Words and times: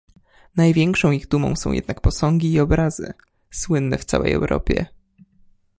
"Największą 0.55 1.11
ich 1.11 1.27
dumą 1.27 1.55
są 1.55 1.71
jednak 1.71 2.01
posągi 2.01 2.51
i 2.53 2.59
obrazy, 2.59 3.13
słynne 3.51 3.97
w 3.97 4.05
całej 4.05 4.33
Europie." 4.33 4.85